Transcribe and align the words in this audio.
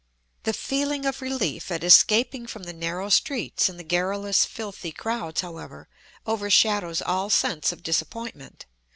The 0.45 0.53
feeling 0.53 1.05
of 1.05 1.21
relief 1.21 1.69
at 1.69 1.83
escaping 1.83 2.47
from 2.47 2.63
the 2.63 2.73
narrow 2.73 3.09
streets 3.09 3.69
and 3.69 3.77
the 3.79 3.83
garrulous, 3.83 4.45
filthy 4.45 4.91
crowds, 4.91 5.41
however, 5.41 5.89
overshadows 6.25 7.03
all 7.03 7.29
sense 7.29 7.71
of 7.71 7.83
disappointment. 7.83 8.65